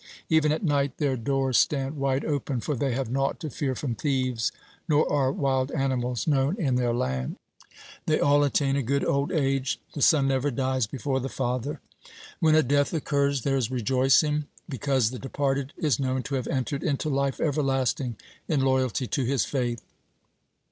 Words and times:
Even 0.29 0.51
at 0.51 0.63
night 0.63 0.97
their 0.97 1.15
doors 1.15 1.59
stand 1.59 1.95
wide 1.95 2.25
open, 2.25 2.59
for 2.59 2.73
they 2.75 2.91
have 2.93 3.11
naught 3.11 3.39
to 3.39 3.51
fear 3.51 3.75
from 3.75 3.93
thieves, 3.93 4.51
nor 4.89 5.07
are 5.13 5.31
wild 5.31 5.71
animals 5.73 6.25
known 6.25 6.55
in 6.57 6.73
their 6.73 6.91
land. 6.91 7.35
They 8.07 8.19
all 8.19 8.43
attain 8.43 8.75
a 8.75 8.81
good 8.81 9.05
old 9.05 9.31
age. 9.31 9.79
The 9.93 10.01
son 10.01 10.27
never 10.29 10.49
dies 10.49 10.87
before 10.87 11.19
the 11.19 11.29
father. 11.29 11.81
When 12.39 12.55
a 12.55 12.63
death 12.63 12.93
occurs, 12.95 13.43
there 13.43 13.57
is 13.57 13.69
rejoicing, 13.69 14.45
because 14.67 15.11
the 15.11 15.19
departed 15.19 15.71
is 15.77 15.99
known 15.99 16.23
to 16.23 16.33
have 16.33 16.47
entered 16.47 16.83
into 16.83 17.07
life 17.07 17.39
everlasting 17.39 18.15
in 18.47 18.61
loyalty 18.61 19.05
to 19.05 19.23
his 19.23 19.45
faith. 19.45 19.83